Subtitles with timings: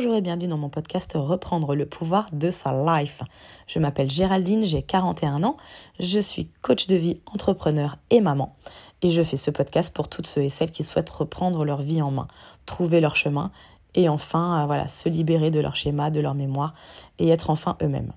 [0.00, 3.24] Bonjour et bienvenue dans mon podcast Reprendre le pouvoir de sa life.
[3.66, 5.56] Je m'appelle Géraldine, j'ai 41 ans,
[5.98, 8.54] je suis coach de vie, entrepreneur et maman.
[9.02, 12.00] Et je fais ce podcast pour toutes ceux et celles qui souhaitent reprendre leur vie
[12.00, 12.28] en main,
[12.64, 13.50] trouver leur chemin
[13.96, 16.74] et enfin euh, voilà, se libérer de leur schéma, de leur mémoire
[17.18, 18.12] et être enfin eux-mêmes.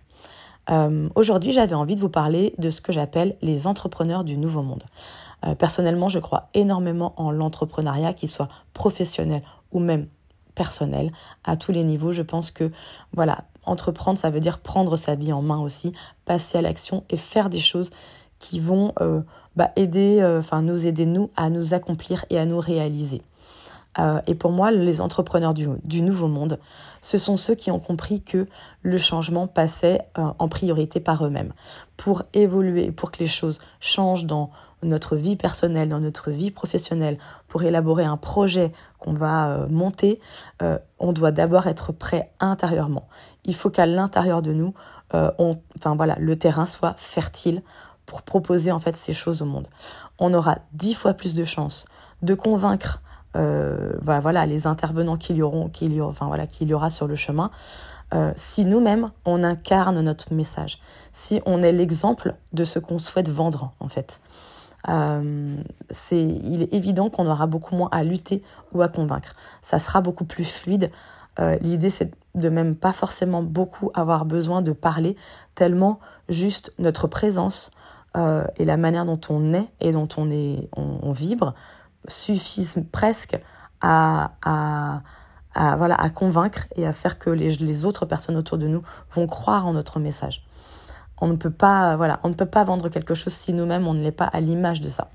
[0.69, 4.61] Euh, aujourd'hui, j'avais envie de vous parler de ce que j'appelle les entrepreneurs du nouveau
[4.61, 4.83] monde.
[5.47, 9.41] Euh, personnellement, je crois énormément en l'entrepreneuriat, qu'il soit professionnel
[9.71, 10.05] ou même
[10.55, 11.11] personnel
[11.43, 12.11] à tous les niveaux.
[12.11, 12.71] Je pense que
[13.14, 15.93] voilà, entreprendre, ça veut dire prendre sa vie en main aussi,
[16.25, 17.91] passer à l'action et faire des choses
[18.39, 19.21] qui vont euh,
[19.55, 23.21] bah, aider, euh, enfin nous aider nous à nous accomplir et à nous réaliser.
[24.00, 26.59] Euh, et pour moi, les entrepreneurs du, du, nouveau monde,
[27.01, 28.47] ce sont ceux qui ont compris que
[28.83, 31.54] le changement passait en priorité par eux-mêmes.
[31.97, 34.51] Pour évoluer, pour que les choses changent dans
[34.83, 40.19] notre vie personnelle, dans notre vie professionnelle, pour élaborer un projet qu'on va euh, monter,
[40.61, 43.07] euh, on doit d'abord être prêt intérieurement.
[43.45, 44.73] Il faut qu'à l'intérieur de nous,
[45.13, 47.61] euh, on, enfin voilà, le terrain soit fertile
[48.05, 49.67] pour proposer en fait ces choses au monde.
[50.19, 51.85] On aura dix fois plus de chances
[52.21, 53.01] de convaincre
[53.33, 57.15] voilà les intervenants qu'il y auront, qu'il y, enfin, voilà, qu'il y aura sur le
[57.15, 57.51] chemin.
[58.35, 60.79] si nous-mêmes on incarne notre message,
[61.11, 64.19] si on est l'exemple de ce qu'on souhaite vendre en fait.
[64.89, 65.57] Euh,
[65.89, 69.35] c'est, il est évident qu'on aura beaucoup moins à lutter ou à convaincre.
[69.61, 70.91] Ça sera beaucoup plus fluide.
[71.39, 75.16] Euh, l'idée, c'est de même pas forcément beaucoup avoir besoin de parler,
[75.55, 77.71] tellement juste notre présence
[78.17, 81.53] euh, et la manière dont on est et dont on, est, on, vibre
[82.07, 83.39] suffisent presque
[83.81, 85.02] à, à,
[85.75, 89.27] voilà, à convaincre et à faire que les, les autres personnes autour de nous vont
[89.27, 90.44] croire en notre message.
[91.19, 93.94] On ne peut pas, voilà, on ne peut pas vendre quelque chose si nous-mêmes on
[93.94, 95.09] ne l'est pas à l'image de ça.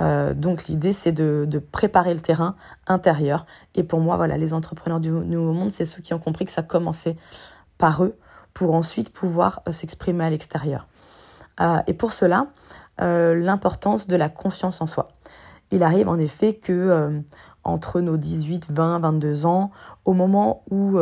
[0.00, 2.56] Euh, donc l'idée c'est de, préparer le terrain
[2.86, 3.46] intérieur.
[3.74, 6.52] Et pour moi, voilà, les entrepreneurs du nouveau monde, c'est ceux qui ont compris que
[6.52, 7.16] ça commençait
[7.78, 8.16] par eux
[8.54, 10.86] pour ensuite pouvoir euh, s'exprimer à l'extérieur.
[11.60, 12.48] Euh, et pour cela,
[12.98, 15.08] l'importance de la confiance en soi.
[15.72, 17.22] Il arrive en effet que
[17.64, 19.70] entre nos 18, 20, 22 ans,
[20.04, 20.98] au moment où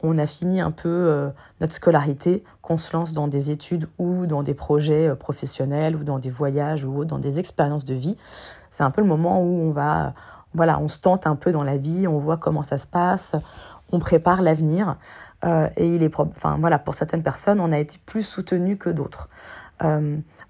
[0.00, 1.30] on a fini un peu euh,
[1.60, 6.04] notre scolarité, qu'on se lance dans des études ou dans des projets euh, professionnels ou
[6.04, 8.16] dans des voyages ou dans des expériences de vie.
[8.70, 10.14] C'est un peu le moment où on va,
[10.54, 13.34] voilà, on se tente un peu dans la vie, on voit comment ça se passe,
[13.90, 14.96] on prépare l'avenir.
[15.44, 18.90] Euh, et il est, enfin voilà, pour certaines personnes, on a été plus soutenu que
[18.90, 19.28] d'autres.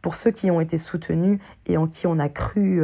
[0.00, 2.82] pour ceux qui ont été soutenus et en qui on a cru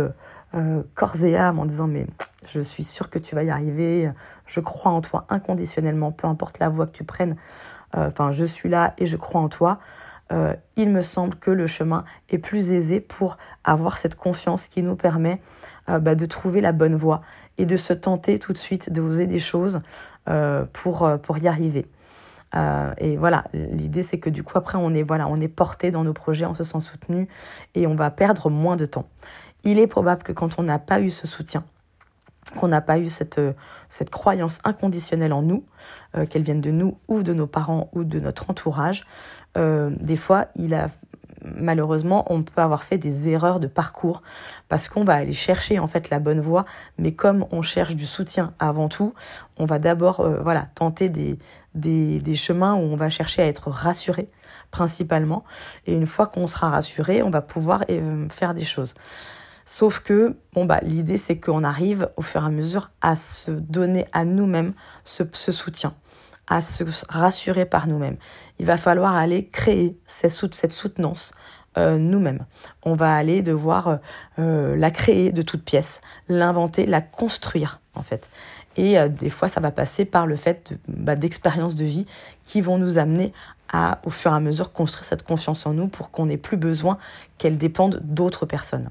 [0.94, 2.06] corps et âme en disant mais
[2.44, 4.10] je suis sûre que tu vas y arriver.
[4.46, 7.36] Je crois en toi inconditionnellement, peu importe la voie que tu prennes.
[7.96, 9.78] Euh, enfin, je suis là et je crois en toi.
[10.32, 14.82] Euh, il me semble que le chemin est plus aisé pour avoir cette confiance qui
[14.82, 15.40] nous permet
[15.90, 17.20] euh, bah, de trouver la bonne voie
[17.58, 19.80] et de se tenter tout de suite de oser des choses
[20.72, 21.86] pour, pour y arriver.
[22.96, 26.02] et voilà, l'idée c'est que du coup après on est voilà, on est porté dans
[26.02, 27.28] nos projets, on se sent soutenu
[27.74, 29.06] et on va perdre moins de temps.
[29.64, 31.64] Il est probable que quand on n'a pas eu ce soutien,
[32.56, 33.52] qu'on n'a pas eu cette, euh,
[33.88, 35.64] cette croyance inconditionnelle en nous,
[36.16, 39.04] euh, qu'elle vienne de nous ou de nos parents ou de notre entourage,
[39.56, 40.90] euh, des fois, il a
[41.56, 44.22] malheureusement, on peut avoir fait des erreurs de parcours
[44.70, 46.64] parce qu'on va aller chercher en fait la bonne voie,
[46.96, 49.12] mais comme on cherche du soutien avant tout,
[49.58, 51.38] on va d'abord voilà tenter des,
[51.74, 54.30] des, des, chemins où on va chercher à être rassuré
[54.70, 55.44] principalement,
[55.86, 57.84] et une fois qu'on sera rassuré, on va pouvoir
[58.30, 58.94] faire des choses.
[59.66, 63.50] Sauf que, bon, bah, l'idée, c'est qu'on arrive au fur et à mesure à se
[63.50, 65.94] donner à nous-mêmes ce, soutien,
[66.48, 68.16] à se rassurer par nous-mêmes.
[68.58, 70.32] Il va falloir aller créer cette,
[70.72, 71.32] soutenance
[71.78, 72.44] euh, nous-mêmes.
[72.82, 74.00] On va aller devoir
[74.38, 78.28] euh, la créer de toutes pièces, l'inventer, la construire, en fait.
[78.76, 82.06] Et euh, des fois, ça va passer par le fait bah, d'expériences de vie
[82.44, 83.32] qui vont nous amener
[83.72, 86.58] à, au fur et à mesure, construire cette confiance en nous pour qu'on n'ait plus
[86.58, 86.98] besoin
[87.38, 88.90] qu'elle dépende d'autres personnes.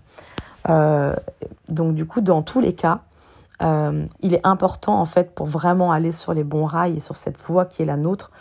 [0.69, 1.15] Euh,
[1.67, 3.01] donc du coup, dans tous les cas,
[3.61, 7.15] euh, il est important en fait pour vraiment aller sur les bons rails et sur
[7.15, 8.31] cette voie qui est la nôtre,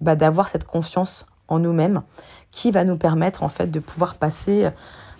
[0.00, 2.02] bah, d'avoir cette confiance en nous-mêmes
[2.50, 4.68] qui va nous permettre en fait de pouvoir passer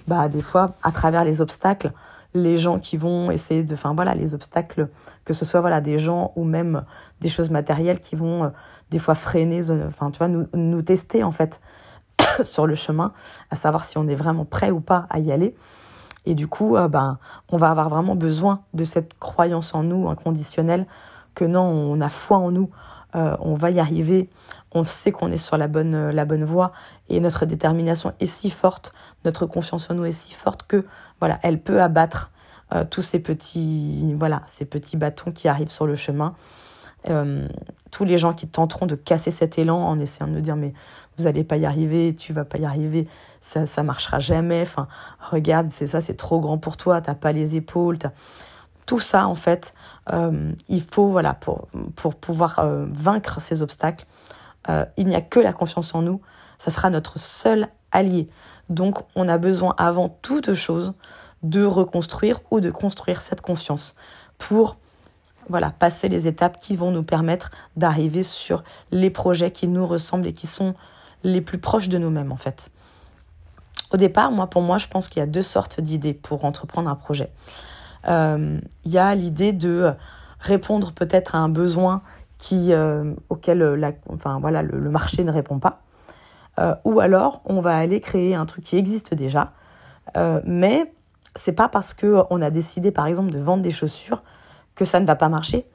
[0.09, 1.93] bah, des fois à travers les obstacles
[2.35, 4.89] les gens qui vont essayer de enfin voilà les obstacles
[5.25, 6.85] que ce soit voilà des gens ou même
[7.21, 8.49] des choses matérielles qui vont euh,
[8.91, 11.61] des fois freiner enfin tu vois nous, nous tester en fait
[12.43, 13.13] sur le chemin
[13.51, 15.55] à savoir si on est vraiment prêt ou pas à y aller
[16.25, 20.09] et du coup, euh, ben, on va avoir vraiment besoin de cette croyance en nous
[20.09, 20.87] inconditionnelle
[21.35, 22.71] que non, on a foi en nous,
[23.15, 24.31] euh, on va y arriver,
[24.73, 26.73] on sait qu'on est sur la bonne, euh, la bonne voie.
[27.09, 28.93] Et notre détermination est si forte,
[29.25, 30.87] notre confiance en nous est si forte que
[31.21, 32.31] voilà, elle peut abattre
[32.89, 36.35] tous ces petits, voilà, ces petits bâtons qui arrivent sur le chemin.
[37.91, 40.73] tous les gens qui tenteront de casser cet élan en essayant de nous dire mais
[41.19, 43.09] vous n'allez pas y arriver, tu vas pas y arriver,
[43.41, 44.63] ça ça marchera jamais.
[44.63, 44.89] Enfin,
[45.31, 47.99] regarde, c'est ça, c'est trop grand pour toi, t'as pas les épaules.
[48.87, 49.75] Tout ça, en fait,
[50.13, 54.07] euh, il faut voilà pour pour pouvoir euh, vaincre ces obstacles.
[54.69, 56.21] Euh, il n'y a que la confiance en nous.
[56.59, 58.29] Ça sera notre seul allié.
[58.69, 60.95] Donc, on a besoin avant toute chose
[61.43, 63.97] de reconstruire ou de construire cette confiance
[64.39, 64.77] pour
[65.49, 70.27] voilà, passer les étapes qui vont nous permettre d'arriver sur les projets qui nous ressemblent
[70.27, 70.75] et qui sont
[71.25, 72.71] les plus proches de nous-mêmes en fait.
[73.93, 76.89] Au départ, moi, pour moi, je pense qu'il y a deux sortes d'idées pour entreprendre
[76.89, 77.31] un projet.
[78.09, 79.93] Euh, il y a l'idée de
[80.41, 82.03] répondre peut-être à un besoin
[82.39, 85.83] qui, euh, auquel la, enfin, voilà, le, marché ne répond pas.
[86.59, 89.53] Euh, ou alors, on va aller créer un truc qui existe déjà,
[90.45, 90.93] mais
[91.37, 94.23] c'est pas parce qu'on a décidé, par exemple, de vendre des chaussures
[94.75, 95.67] que ça ne va pas marcher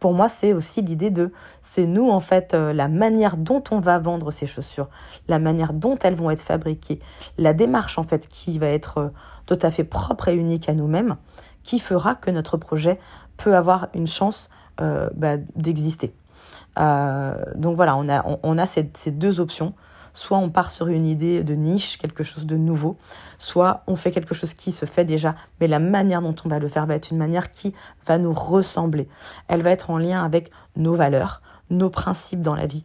[0.00, 3.80] pour moi, c'est aussi l'idée de, c'est nous en fait, euh, la manière dont on
[3.80, 4.88] va vendre ces chaussures,
[5.26, 7.00] la manière dont elles vont être fabriquées,
[7.36, 9.08] la démarche en fait qui va être euh,
[9.46, 11.16] tout à fait propre et unique à nous-mêmes,
[11.64, 12.98] qui fera que notre projet
[13.36, 14.50] peut avoir une chance
[14.80, 16.14] euh, bah, d'exister.
[16.76, 19.74] donc voilà, on a, on, a ces, ces deux options
[20.14, 22.96] soit on part sur une idée de niche, quelque chose de nouveau,
[23.38, 26.58] soit on fait quelque chose qui se fait déjà, mais la manière dont on va
[26.58, 27.74] le faire va être une manière qui
[28.06, 29.08] va nous ressembler.
[29.48, 32.84] Elle va être en lien avec nos valeurs, nos principes dans la vie.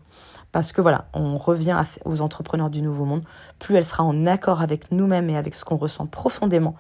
[0.52, 3.24] Parce que voilà, on revient aux entrepreneurs du nouveau monde,
[3.58, 6.76] plus elle sera en accord avec nous-mêmes et avec ce qu'on ressent profondément,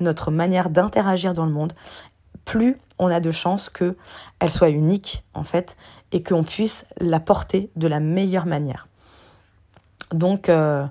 [0.00, 1.74] notre manière d'interagir dans le monde,
[2.46, 5.76] plus on a de chances qu'elle soit unique en fait
[6.12, 8.87] et qu'on puisse la porter de la meilleure manière.
[10.12, 10.86] Donc, euh,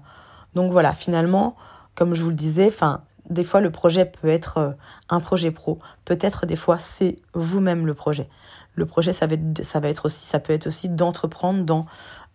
[0.56, 1.56] donc voilà, finalement,
[1.96, 4.72] comme je vous le disais, enfin, des fois le projet peut être euh,
[5.10, 8.30] un projet pro, peut-être des fois c'est vous-même le projet.
[8.75, 11.88] Le projet, ça va être, ça va être aussi, ça peut être aussi d'entreprendre dans,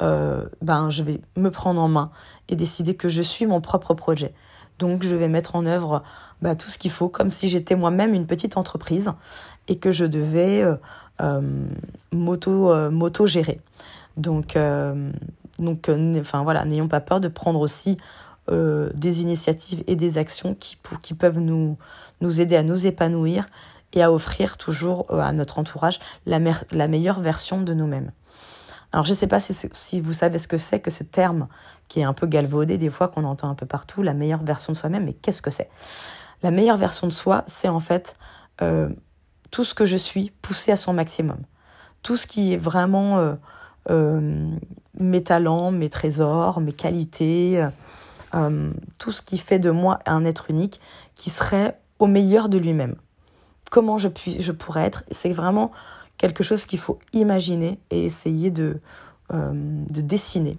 [0.02, 2.10] euh, ben, je vais me prendre en main
[2.48, 4.34] et décider que je suis mon propre projet.
[4.80, 6.02] Donc, je vais mettre en œuvre
[6.40, 9.12] ben, tout ce qu'il faut, comme si j'étais moi-même une petite entreprise
[9.68, 10.64] et que je devais
[12.10, 13.60] moto gérer.
[14.16, 14.56] Donc,
[15.58, 17.98] donc, euh, enfin voilà, n'ayons pas peur de prendre aussi
[18.50, 21.76] euh, des initiatives et des actions qui, qui peuvent nous,
[22.20, 23.46] nous aider à nous épanouir
[23.92, 26.38] et à offrir toujours euh, à notre entourage la,
[26.70, 28.10] la meilleure version de nous-mêmes.
[28.92, 31.48] Alors je ne sais pas si, si, vous savez ce que c'est que ce terme
[31.88, 34.72] qui est un peu galvaudé des fois qu'on entend un peu partout, la meilleure version
[34.72, 35.70] de soi-même, mais qu'est-ce que c'est?
[36.42, 38.16] La meilleure version de soi, c'est en fait
[39.50, 41.38] tout ce que je suis poussé à son maximum.
[42.02, 43.36] Tout ce qui est vraiment
[43.88, 47.66] mes talents, mes trésors, mes qualités,
[48.34, 50.80] euh, tout ce qui fait de moi un être unique
[51.16, 52.96] qui serait au meilleur de lui-même.
[53.70, 55.70] Comment je, puis, je pourrais être C'est vraiment
[56.16, 58.80] quelque chose qu'il faut imaginer et essayer de,
[59.34, 60.56] euh, de dessiner.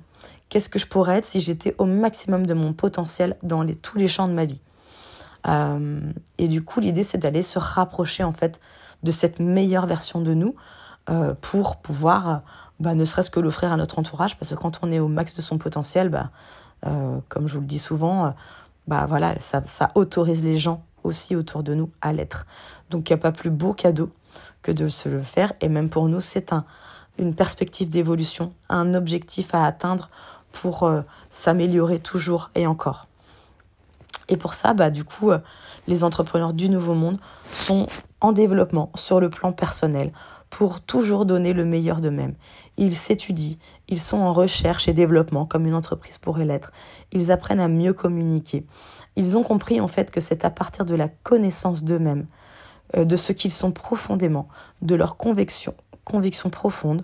[0.50, 4.08] Qu'est-ce que je pourrais être si j'étais au maximum de mon potentiel dans tous les
[4.08, 4.62] champs de ma vie?
[6.38, 8.62] Et du coup, l'idée, c'est d'aller se rapprocher en fait
[9.02, 10.56] de cette meilleure version de nous
[11.42, 12.44] pour pouvoir
[12.84, 15.36] bah, ne serait-ce que l'offrir à notre entourage, parce que quand on est au max
[15.36, 16.32] de son potentiel, bah,
[16.86, 18.30] euh, comme je vous le dis souvent, euh,
[18.88, 19.64] bah, voilà, ça,
[19.96, 22.46] autorise les gens aussi autour de nous à l'être.
[22.90, 24.12] Donc il n'y a pas plus beau cadeau
[24.62, 26.66] que de se le faire, et même pour nous, c'est un,
[27.18, 30.10] une perspective d'évolution, un objectif à atteindre
[30.52, 33.08] pour euh, s'améliorer toujours et encore.
[34.28, 35.32] Et pour ça, du coup,
[35.88, 37.18] les entrepreneurs du nouveau monde
[37.52, 37.88] sont
[38.22, 40.14] en développement sur le plan personnel,
[40.54, 42.36] pour toujours donner le meilleur d'eux-mêmes.
[42.78, 43.56] Ils s'étudient,
[43.90, 46.72] ils sont en recherche et développement comme une entreprise pourrait l'être.
[47.12, 48.64] Ils apprennent à mieux communiquer.
[49.16, 52.28] Ils ont compris en fait que c'est à partir de la connaissance d'eux-mêmes,
[52.96, 54.48] euh, de ce qu'ils sont profondément,
[54.84, 57.04] de leurs convictions, convictions profondes,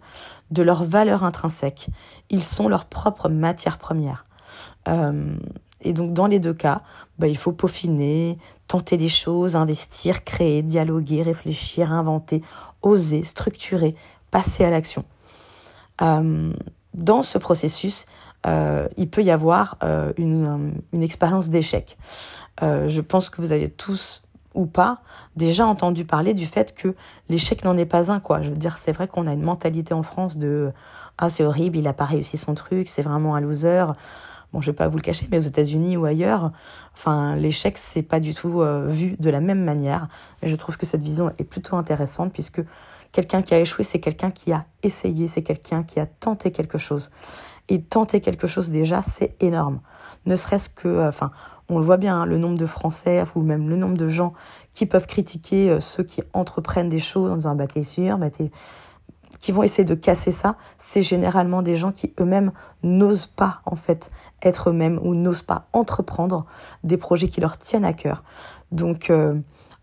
[0.51, 1.87] de leurs valeurs intrinsèques.
[2.29, 4.25] Ils sont leur propre matière première.
[4.87, 5.33] Euh,
[5.81, 6.83] et donc dans les deux cas,
[7.17, 8.37] bah, il faut peaufiner,
[8.67, 12.43] tenter des choses, investir, créer, dialoguer, réfléchir, inventer,
[12.81, 13.95] oser, structurer,
[14.31, 15.05] passer à l'action.
[16.01, 16.53] Euh,
[16.93, 18.05] dans ce processus,
[18.45, 21.98] euh, il peut y avoir euh, une, une, expérience d'échec.
[22.62, 24.21] je pense que vous avez tous
[24.55, 25.01] ou pas
[25.36, 26.95] déjà entendu parler du fait que
[27.29, 28.41] l'échec n'en est pas un quoi.
[28.41, 30.71] Je veux dire, c'est vrai qu'on a une mentalité en France de
[31.17, 33.93] ah c'est horrible, il a pas réussi son truc, c'est vraiment un loser.
[34.51, 36.51] Bon, je vais pas vous le cacher, mais aux États-Unis ou ailleurs,
[36.95, 40.07] enfin, l'échec c'est pas du tout euh, vu de la même manière.
[40.41, 42.61] Et je trouve que cette vision est plutôt intéressante puisque
[43.11, 46.79] quelqu'un qui a échoué, c'est quelqu'un qui a essayé, c'est quelqu'un qui a tenté quelque
[46.79, 47.11] chose.
[47.69, 49.81] Et tenter quelque chose déjà, c'est énorme.
[50.25, 51.31] Ne serait-ce que, euh, enfin,
[51.69, 54.33] on le voit bien, hein, le nombre de Français ou même le nombre de gens
[54.73, 58.31] qui peuvent critiquer euh, ceux qui entreprennent des choses en disant bah t'es sûr, bah
[58.31, 58.49] t'es
[59.39, 62.51] qui vont essayer de casser ça, c'est généralement des gens qui eux-mêmes
[62.84, 66.46] n'osent pas en fait être eux-mêmes ou n'osent pas entreprendre
[66.84, 68.24] des projets qui leur tiennent à cœur.
[68.72, 69.36] Donc euh,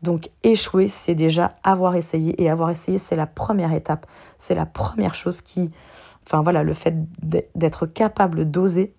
[0.03, 4.07] donc échouer, c'est déjà avoir essayé et avoir essayé, c'est la première étape,
[4.39, 5.73] c'est la première chose qui
[6.27, 6.95] enfin voilà, le fait
[7.55, 8.95] d'être capable d'oser,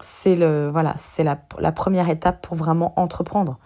[0.00, 1.36] c'est le voilà, c'est la,
[1.72, 3.58] première étape pour vraiment entreprendre.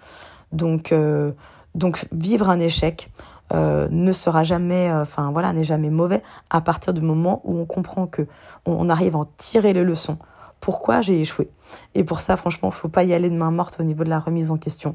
[0.52, 1.32] Donc euh,
[1.74, 3.10] donc vivre un échec,
[3.52, 7.58] euh, ne sera jamais, euh, enfin voilà, n'est jamais mauvais à partir du moment où
[7.58, 8.26] on comprend que
[8.64, 10.16] on, arrive à en tirer les leçons.
[10.60, 11.50] Pourquoi j'ai échoué?
[11.94, 14.20] Et pour ça, franchement, faut pas y aller de main morte au niveau de la
[14.20, 14.94] remise en question.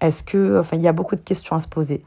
[0.00, 2.02] Est-ce que, enfin, il y a beaucoup de questions à se poser.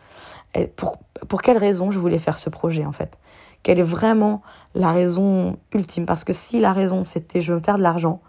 [0.75, 0.97] pour,
[1.29, 3.17] pour quelle raison je voulais faire ce projet en fait?
[3.63, 4.41] Quelle est vraiment
[4.75, 6.05] la raison ultime?
[6.05, 8.21] Parce que si la raison c'était je veux faire de l'argent,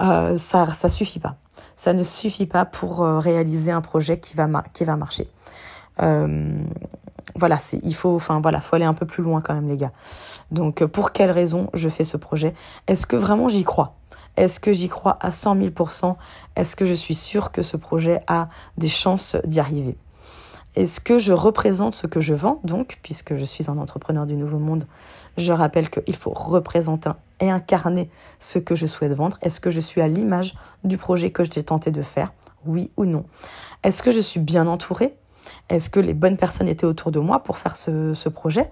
[0.00, 1.36] euh, ça ça suffit pas.
[1.76, 5.28] Ça ne suffit pas pour réaliser un projet qui va qui va marcher.
[6.02, 6.62] Euh,
[7.36, 9.76] voilà, c'est, il faut, enfin voilà, faut aller un peu plus loin quand même, les
[9.76, 9.92] gars.
[10.50, 12.54] Donc, euh, pour quelle raison je fais ce projet?
[12.86, 13.94] Est-ce que vraiment j'y crois?
[14.36, 16.16] Est-ce que j'y crois à 100 000%
[16.56, 19.96] Est-ce que je suis sûre que ce projet a des chances d'y arriver?
[20.76, 22.60] Est-ce que je représente ce que je vends?
[22.62, 24.86] Donc, puisque je suis un entrepreneur du nouveau monde,
[25.36, 29.36] je rappelle qu'il faut représenter et incarner ce que je souhaite vendre.
[29.42, 30.54] Est-ce que je suis à l'image
[30.84, 32.32] du projet que j'ai tenté de faire?
[32.64, 33.24] Oui ou non?
[33.82, 35.16] Est-ce que je suis bien entourée?
[35.70, 38.70] Est-ce que les bonnes personnes étaient autour de moi pour faire ce, projet?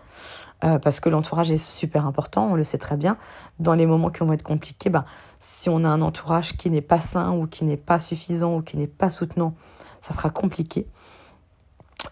[0.65, 3.17] Euh, Parce que l'entourage est super important, on le sait très bien.
[3.61, 5.05] Dans les moments qui vont être compliqués, ben,
[5.41, 8.63] si on a un entourage qui n'est pas sain ou qui n'est pas suffisant ou
[8.63, 9.55] qui n'est pas soutenant,
[10.01, 10.87] ça sera compliqué.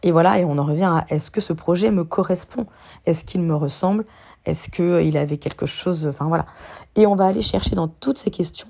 [0.02, 2.66] Et voilà, et on en revient à est-ce que ce projet me correspond?
[3.06, 4.04] Est-ce qu'il me ressemble?
[4.44, 6.46] Est-ce qu'il avait quelque chose Enfin voilà.
[6.94, 8.68] Et on va aller chercher dans toutes ces questions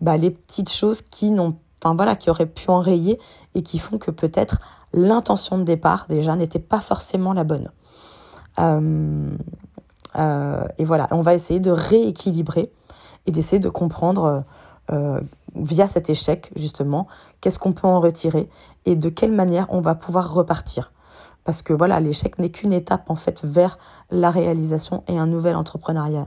[0.00, 3.18] bah, les petites choses qui n'ont enfin voilà, qui auraient pu enrayer
[3.54, 4.58] et qui font que peut-être
[4.94, 7.70] l'intention de départ déjà n'était pas forcément la bonne.
[8.58, 9.30] Euh,
[10.16, 12.72] euh, et voilà, on va essayer de rééquilibrer
[13.26, 14.44] et d'essayer de comprendre
[14.92, 15.20] euh,
[15.56, 17.08] via cet échec justement
[17.40, 18.48] qu'est-ce qu'on peut en retirer
[18.86, 20.92] et de quelle manière on va pouvoir repartir.
[21.42, 23.78] Parce que voilà, l'échec n'est qu'une étape en fait vers
[24.10, 26.26] la réalisation et un nouvel entrepreneuriat.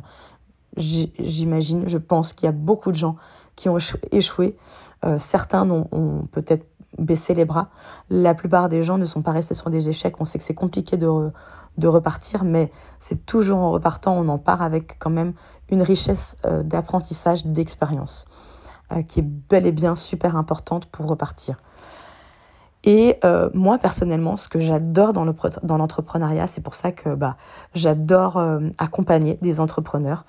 [0.76, 3.16] J'imagine, je pense qu'il y a beaucoup de gens
[3.56, 3.80] qui ont
[4.12, 4.56] échoué.
[5.18, 7.70] certains ont peut-être baisser les bras.
[8.10, 10.16] La plupart des gens ne sont pas restés sur des échecs.
[10.20, 11.32] On sait que c'est compliqué de,
[11.78, 15.34] de repartir, mais c'est toujours en repartant, on en part avec quand même
[15.70, 18.26] une richesse euh, d'apprentissage, d'expérience,
[18.92, 21.58] euh, qui est bel et bien super importante pour repartir.
[22.84, 27.36] Et euh, moi personnellement, ce que j'adore dans l'entrepreneuriat, c'est pour ça que bah,
[27.74, 28.42] j'adore
[28.78, 30.26] accompagner des entrepreneurs.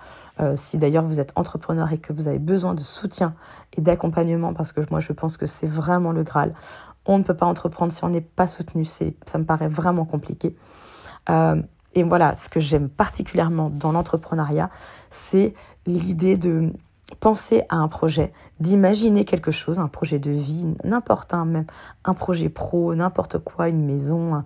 [0.55, 3.35] Si d'ailleurs vous êtes entrepreneur et que vous avez besoin de soutien
[3.77, 6.55] et d'accompagnement, parce que moi je pense que c'est vraiment le Graal.
[7.07, 10.55] On ne peut pas entreprendre si on n'est pas soutenu, ça me paraît vraiment compliqué.
[11.31, 11.61] Euh,
[11.95, 14.71] et voilà, ce que j'aime particulièrement dans l'entrepreneuriat,
[15.11, 15.55] c'est
[15.87, 16.73] l'idée de
[17.21, 21.67] penser à un projet, d'imaginer quelque chose, un projet de vie, n'importe un, même
[22.05, 24.45] un projet pro, n'importe quoi, une maison,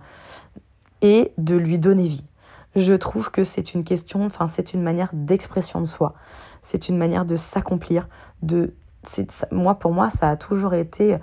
[1.01, 2.25] et de lui donner vie.
[2.75, 6.13] Je trouve que c'est une question, enfin c'est une manière d'expression de soi,
[6.61, 8.07] c'est une manière de s'accomplir,
[8.41, 8.73] de
[9.51, 11.17] moi, pour moi, ça a toujours été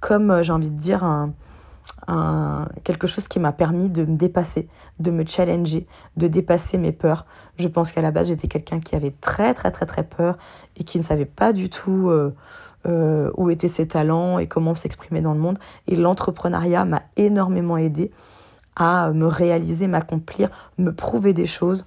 [0.00, 1.32] comme, euh, j'ai envie de dire, un,
[2.82, 4.68] quelque chose qui m'a permis de me dépasser,
[5.00, 7.24] de me challenger, de dépasser mes peurs.
[7.56, 10.36] Je pense qu'à la base, j'étais quelqu'un qui avait très, très, très, très peur
[10.76, 12.34] et qui ne savait pas du tout euh,
[12.86, 15.58] euh, où étaient ses talents et comment s'exprimer dans le monde.
[15.86, 18.12] Et l'entrepreneuriat m'a énormément aidé
[18.76, 21.86] à me réaliser, m'accomplir, me prouver des choses,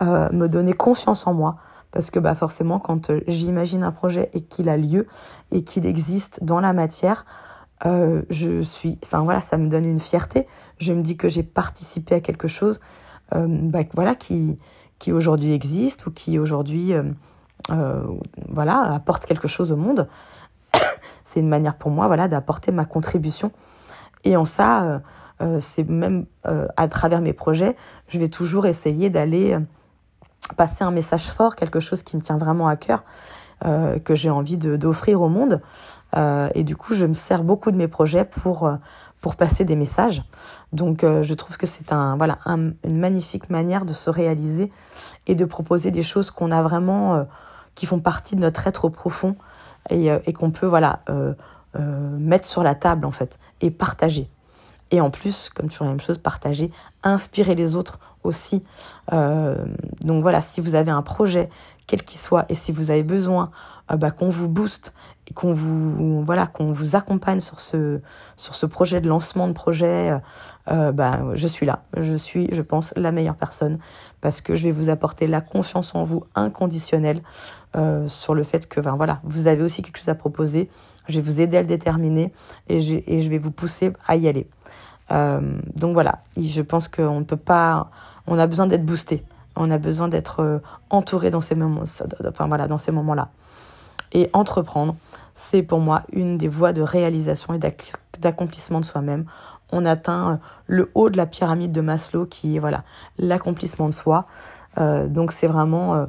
[0.00, 1.56] me donner confiance en moi
[1.90, 5.06] parce que bah forcément quand euh, j'imagine un projet et qu'il a lieu
[5.50, 7.24] et qu'il existe dans la matière,
[7.86, 10.46] euh, je suis, enfin voilà, ça me donne une fierté.
[10.78, 12.80] Je me dis que j'ai participé à quelque chose,
[13.34, 14.58] euh, bah, voilà, qui
[14.98, 16.92] qui aujourd'hui existe ou qui aujourd'hui,
[18.48, 20.08] voilà, apporte quelque chose au monde.
[21.22, 23.52] c'est une manière pour moi, voilà, d'apporter ma contribution.
[24.24, 25.00] Et en ça,
[25.60, 27.76] c'est même à travers mes projets,
[28.08, 29.58] je vais toujours essayer d'aller
[30.56, 33.04] passer un message fort, quelque chose qui me tient vraiment à cœur,
[33.64, 35.60] euh, que j'ai envie d'offrir au monde.
[36.16, 38.76] Euh, et du coup, je me sers beaucoup de mes projets pour, euh,
[39.20, 40.22] pour passer des messages.
[40.72, 44.70] Donc, je trouve que c'est un, voilà, une magnifique manière de se réaliser
[45.26, 47.26] et de proposer des choses qu'on a vraiment,
[47.74, 49.34] qui font partie de notre être profond
[49.88, 51.00] et, et qu'on peut voilà,
[52.18, 54.28] mettre sur la table en fait et partager.
[54.90, 56.70] Et en plus, comme toujours la même chose, partager,
[57.02, 58.62] inspirer les autres aussi.
[59.10, 61.48] donc voilà, si vous avez un projet,
[61.86, 63.50] quel qu'il soit, et si vous avez besoin
[63.94, 64.92] bah, qu'on vous booste
[65.28, 68.00] et qu'on vous voilà qu'on vous accompagne sur ce
[68.36, 70.18] sur ce projet de lancement de projet
[70.70, 71.82] euh, bah, je suis là.
[71.96, 73.78] Je suis, je pense, la meilleure personne
[74.20, 77.22] parce que je vais vous apporter la confiance en vous inconditionnelle
[77.76, 80.68] euh, sur le fait que, ben, voilà, vous avez aussi quelque chose à proposer.
[81.08, 82.32] Je vais vous aider à le déterminer
[82.68, 84.46] et, je vais vous pousser à y aller.
[85.10, 85.40] Euh,
[85.74, 87.90] donc voilà, je pense qu'on ne peut pas,
[88.26, 89.24] on a besoin d'être boosté.
[89.56, 90.60] On a besoin d'être
[90.90, 91.82] entouré dans ces moments,
[92.26, 93.28] enfin voilà, dans ces moments-là.
[94.12, 94.94] Et entreprendre,
[95.34, 97.58] c'est pour moi une des voies de réalisation et
[98.18, 99.24] d'accomplissement de soi-même
[99.70, 100.36] on atteint euh,
[100.66, 102.84] le haut de la pyramide de Maslow qui est voilà
[103.18, 104.26] l'accomplissement de soi.
[104.78, 106.06] Euh, donc c'est vraiment euh,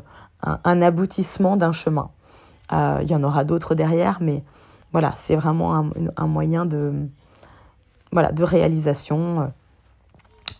[0.63, 2.09] un, aboutissement d'un chemin.
[2.71, 4.43] Il y en aura d'autres derrière, mais
[4.91, 5.75] voilà, c'est vraiment
[6.17, 6.93] un, moyen de,
[8.13, 9.51] réalisation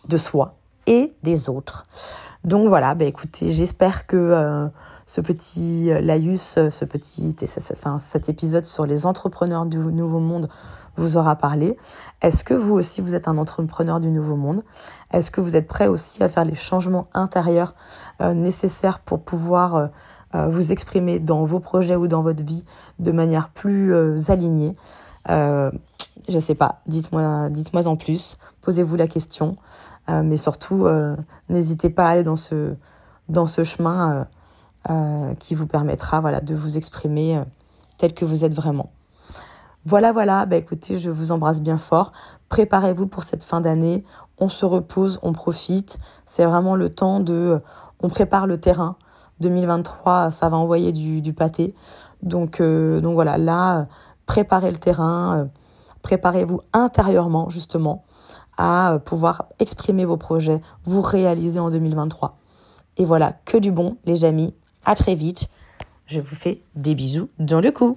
[0.08, 0.54] de soi
[0.86, 1.84] et des autres.
[2.44, 4.70] Donc voilà, bah écoutez, j'espère que
[5.06, 7.34] ce petit laïus, ce petit,
[7.72, 10.48] enfin, cet épisode sur les entrepreneurs du nouveau monde
[10.96, 11.76] vous aura parlé.
[12.22, 14.62] Est-ce que vous aussi, vous êtes un entrepreneur du nouveau monde?
[15.12, 17.74] Est-ce que vous êtes prêt aussi à faire les changements intérieurs
[18.20, 19.88] euh, nécessaires pour pouvoir euh, euh,
[20.32, 22.64] vous exprimer dans vos projets ou dans votre vie
[22.98, 23.92] de manière plus
[24.30, 24.76] alignée
[25.26, 25.70] Je
[26.28, 29.56] ne sais pas, dites-moi dites en plus, posez-vous la question,
[30.08, 30.86] mais surtout,
[31.48, 32.74] n'hésitez pas à aller dans ce,
[33.28, 34.26] dans ce chemin
[35.38, 37.42] qui vous permettra voilà, de vous exprimer
[37.98, 38.90] tel que vous êtes vraiment.
[39.86, 42.12] Voilà, voilà, bah écoutez, je vous embrasse bien fort.
[42.50, 44.04] Préparez-vous pour cette fin d'année.
[44.38, 45.98] On se repose, on profite.
[46.26, 47.60] C'est vraiment le temps de...
[48.02, 48.96] On prépare le terrain.
[49.40, 51.74] 2023, ça va envoyer du, pâté.
[52.22, 53.86] Donc, euh, donc voilà, là,
[54.26, 55.40] préparez le terrain.
[55.40, 55.44] Euh,
[56.02, 58.04] préparez-vous intérieurement, justement,
[58.58, 62.36] à pouvoir exprimer vos projets, vous réaliser en 2023.
[62.96, 64.54] Et voilà, que du bon, les amis.
[64.84, 65.48] À très vite.
[66.06, 67.96] Je vous fais des bisous dans le cou.